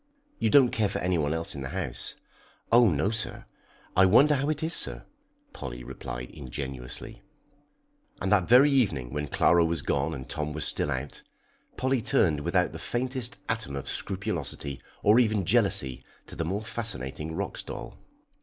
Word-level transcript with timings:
"You 0.39 0.49
don't 0.49 0.69
care 0.71 0.89
for 0.89 0.97
anyone 0.97 1.31
else 1.31 1.53
in 1.53 1.61
the 1.61 1.69
house?" 1.69 2.15
"Oh 2.71 2.89
no, 2.89 3.11
sir. 3.11 3.45
I 3.95 4.07
wonder 4.07 4.33
how 4.33 4.49
it 4.49 4.63
is, 4.63 4.73
sir?" 4.73 5.05
Polly 5.53 5.83
replied 5.83 6.31
ingenuously. 6.31 7.21
And 8.19 8.31
that 8.31 8.49
very 8.49 8.71
evening, 8.71 9.13
when 9.13 9.27
Clara 9.27 9.63
was 9.63 9.83
gone 9.83 10.15
and 10.15 10.27
Tom 10.27 10.59
still 10.59 10.89
out, 10.89 11.21
Polly 11.77 12.01
turned 12.01 12.39
without 12.39 12.71
the 12.73 12.79
faintest 12.79 13.37
atom 13.47 13.75
of 13.75 13.87
scrupulosity, 13.87 14.81
or 15.03 15.19
even 15.19 15.45
jealousy, 15.45 16.03
to 16.25 16.35
the 16.35 16.45
more 16.45 16.65
fascinating 16.65 17.35
Roxdal. 17.35 17.99